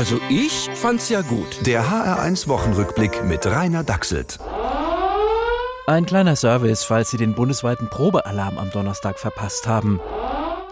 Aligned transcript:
Also 0.00 0.18
ich 0.30 0.70
fand's 0.76 1.10
ja 1.10 1.20
gut. 1.20 1.66
Der 1.66 1.84
HR1 1.84 2.48
Wochenrückblick 2.48 3.22
mit 3.22 3.44
Rainer 3.44 3.84
Dachselt. 3.84 4.38
Ein 5.86 6.06
kleiner 6.06 6.36
Service, 6.36 6.84
falls 6.84 7.10
Sie 7.10 7.18
den 7.18 7.34
bundesweiten 7.34 7.90
Probealarm 7.90 8.56
am 8.56 8.70
Donnerstag 8.70 9.18
verpasst 9.18 9.68
haben. 9.68 10.00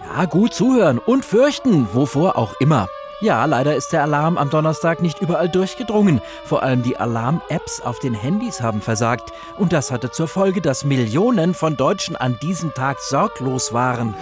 Ja, 0.02 0.24
gut 0.24 0.54
zuhören 0.54 0.98
und 0.98 1.26
fürchten, 1.26 1.88
wovor 1.92 2.38
auch 2.38 2.58
immer. 2.58 2.88
Ja, 3.20 3.44
leider 3.44 3.76
ist 3.76 3.90
der 3.90 4.02
Alarm 4.02 4.38
am 4.38 4.48
Donnerstag 4.48 5.02
nicht 5.02 5.20
überall 5.20 5.50
durchgedrungen. 5.50 6.22
Vor 6.46 6.62
allem 6.62 6.82
die 6.82 6.96
Alarm-Apps 6.96 7.82
auf 7.82 7.98
den 7.98 8.14
Handys 8.14 8.62
haben 8.62 8.80
versagt. 8.80 9.34
Und 9.58 9.74
das 9.74 9.90
hatte 9.90 10.10
zur 10.10 10.28
Folge, 10.28 10.62
dass 10.62 10.84
Millionen 10.84 11.52
von 11.52 11.76
Deutschen 11.76 12.16
an 12.16 12.38
diesem 12.40 12.72
Tag 12.72 12.98
sorglos 13.00 13.74
waren. 13.74 14.14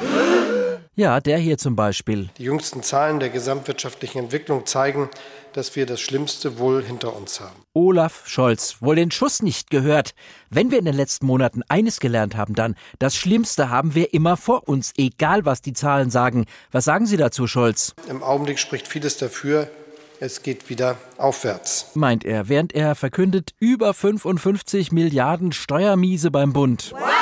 Ja, 0.98 1.20
der 1.20 1.36
hier 1.36 1.58
zum 1.58 1.76
Beispiel. 1.76 2.30
Die 2.38 2.44
jüngsten 2.44 2.82
Zahlen 2.82 3.20
der 3.20 3.28
gesamtwirtschaftlichen 3.28 4.18
Entwicklung 4.18 4.64
zeigen, 4.64 5.10
dass 5.52 5.76
wir 5.76 5.84
das 5.84 6.00
Schlimmste 6.00 6.59
wohl 6.59 6.82
hinter 6.82 7.14
uns 7.14 7.38
haben. 7.38 7.56
Olaf 7.74 8.27
Scholz, 8.27 8.77
wohl 8.80 8.96
den 8.96 9.10
Schuss 9.10 9.42
nicht 9.42 9.69
gehört. 9.69 10.14
Wenn 10.48 10.70
wir 10.70 10.78
in 10.78 10.86
den 10.86 10.95
letzten 10.95 11.27
Monaten 11.27 11.62
eines 11.69 12.00
gelernt 12.00 12.34
haben, 12.34 12.55
dann, 12.55 12.77
das 12.98 13.14
Schlimmste 13.14 13.69
haben 13.69 13.95
wir 13.95 14.14
immer 14.14 14.38
vor 14.38 14.69
uns, 14.69 14.95
egal 14.96 15.45
was 15.45 15.60
die 15.60 15.74
Zahlen 15.74 16.09
sagen. 16.09 16.46
Was 16.72 16.86
sagen 16.86 17.05
Sie 17.05 17.19
dazu, 17.19 17.47
Scholz? 17.47 17.94
Im 18.08 18.22
Augenblick 18.22 18.58
spricht 18.58 18.88
vieles 18.88 19.19
dafür, 19.19 19.69
es 20.19 20.42
geht 20.42 20.70
wieder 20.70 20.97
aufwärts. 21.19 21.91
Meint 21.92 22.24
er, 22.24 22.48
während 22.48 22.74
er 22.74 22.94
verkündet, 22.94 23.52
über 23.60 23.92
55 23.92 24.92
Milliarden 24.92 25.52
Steuermiese 25.52 26.30
beim 26.30 26.55
Bund. 26.55 26.92
Wow! 26.92 27.16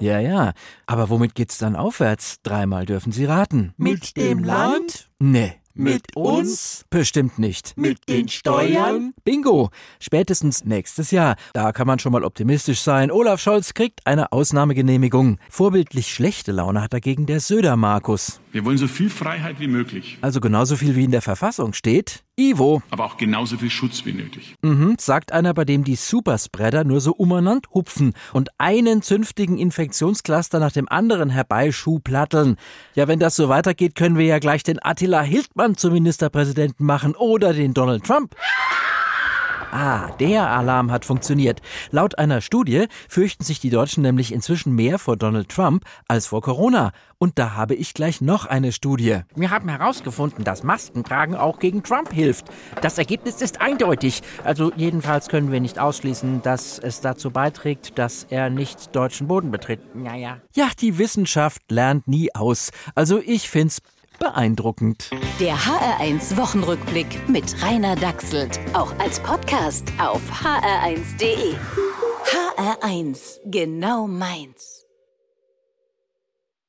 Ja, 0.00 0.20
ja. 0.20 0.52
Aber 0.86 1.08
womit 1.10 1.34
geht's 1.34 1.58
dann 1.58 1.76
aufwärts? 1.76 2.42
Dreimal 2.42 2.86
dürfen 2.86 3.12
Sie 3.12 3.24
raten. 3.24 3.72
Mit 3.76 4.16
dem 4.16 4.44
Land? 4.44 5.08
Nee. 5.18 5.54
Mit 5.78 6.16
uns? 6.16 6.86
Bestimmt 6.88 7.38
nicht. 7.38 7.76
Mit 7.76 8.08
den 8.08 8.28
Steuern? 8.28 9.12
Bingo! 9.24 9.68
Spätestens 10.00 10.64
nächstes 10.64 11.10
Jahr. 11.10 11.36
Da 11.52 11.72
kann 11.72 11.86
man 11.86 11.98
schon 11.98 12.12
mal 12.12 12.24
optimistisch 12.24 12.80
sein. 12.80 13.10
Olaf 13.10 13.42
Scholz 13.42 13.74
kriegt 13.74 14.06
eine 14.06 14.32
Ausnahmegenehmigung. 14.32 15.38
Vorbildlich 15.50 16.12
schlechte 16.12 16.52
Laune 16.52 16.80
hat 16.80 16.94
dagegen 16.94 17.26
der 17.26 17.40
Söder 17.40 17.76
Markus. 17.76 18.40
Wir 18.56 18.64
wollen 18.64 18.78
so 18.78 18.88
viel 18.88 19.10
Freiheit 19.10 19.60
wie 19.60 19.68
möglich. 19.68 20.16
Also 20.22 20.40
genauso 20.40 20.76
viel 20.76 20.96
wie 20.96 21.04
in 21.04 21.10
der 21.10 21.20
Verfassung 21.20 21.74
steht. 21.74 22.24
Ivo. 22.36 22.80
Aber 22.90 23.04
auch 23.04 23.18
genauso 23.18 23.58
viel 23.58 23.68
Schutz 23.68 24.06
wie 24.06 24.14
nötig. 24.14 24.54
Mhm, 24.62 24.96
sagt 24.98 25.30
einer, 25.30 25.52
bei 25.52 25.66
dem 25.66 25.84
die 25.84 25.94
Superspreader 25.94 26.84
nur 26.84 27.02
so 27.02 27.12
umeinander 27.12 27.68
hupfen 27.74 28.14
und 28.32 28.48
einen 28.56 29.02
zünftigen 29.02 29.58
Infektionscluster 29.58 30.58
nach 30.58 30.72
dem 30.72 30.88
anderen 30.88 31.28
herbeischuhplatteln. 31.28 32.56
Ja, 32.94 33.08
wenn 33.08 33.18
das 33.18 33.36
so 33.36 33.50
weitergeht, 33.50 33.94
können 33.94 34.16
wir 34.16 34.24
ja 34.24 34.38
gleich 34.38 34.62
den 34.62 34.82
Attila 34.82 35.20
Hildmann 35.20 35.76
zum 35.76 35.92
Ministerpräsidenten 35.92 36.86
machen 36.86 37.14
oder 37.14 37.52
den 37.52 37.74
Donald 37.74 38.04
Trump. 38.04 38.34
Ah, 39.72 40.10
der 40.20 40.50
Alarm 40.50 40.90
hat 40.90 41.04
funktioniert. 41.04 41.60
Laut 41.90 42.18
einer 42.18 42.40
Studie 42.40 42.86
fürchten 43.08 43.44
sich 43.44 43.60
die 43.60 43.70
Deutschen 43.70 44.02
nämlich 44.02 44.32
inzwischen 44.32 44.74
mehr 44.74 44.98
vor 44.98 45.16
Donald 45.16 45.48
Trump 45.48 45.84
als 46.08 46.26
vor 46.26 46.42
Corona. 46.42 46.92
Und 47.18 47.38
da 47.38 47.54
habe 47.54 47.74
ich 47.74 47.94
gleich 47.94 48.20
noch 48.20 48.44
eine 48.44 48.72
Studie. 48.72 49.20
Wir 49.34 49.50
haben 49.50 49.68
herausgefunden, 49.68 50.44
dass 50.44 50.62
Maskentragen 50.62 51.34
auch 51.34 51.58
gegen 51.58 51.82
Trump 51.82 52.12
hilft. 52.12 52.46
Das 52.82 52.98
Ergebnis 52.98 53.40
ist 53.40 53.60
eindeutig. 53.60 54.22
Also 54.44 54.70
jedenfalls 54.76 55.28
können 55.28 55.50
wir 55.50 55.60
nicht 55.60 55.78
ausschließen, 55.78 56.42
dass 56.42 56.78
es 56.78 57.00
dazu 57.00 57.30
beiträgt, 57.30 57.98
dass 57.98 58.24
er 58.24 58.50
nicht 58.50 58.94
deutschen 58.94 59.28
Boden 59.28 59.50
betritt. 59.50 59.80
Naja. 59.94 60.38
Ja, 60.54 60.68
die 60.78 60.98
Wissenschaft 60.98 61.62
lernt 61.70 62.06
nie 62.06 62.34
aus. 62.34 62.70
Also 62.94 63.20
ich 63.24 63.48
find's 63.48 63.80
beeindruckend. 64.18 65.10
Der 65.40 65.56
HR1 65.56 66.36
Wochenrückblick 66.36 67.28
mit 67.28 67.62
Rainer 67.62 67.96
Dachselt. 67.96 68.58
Auch 68.72 68.92
als 68.98 69.20
Podcast 69.20 69.84
auf 69.98 70.20
hr1.de. 70.42 71.54
HR1, 72.26 73.40
genau 73.44 74.06
meins. 74.06 74.85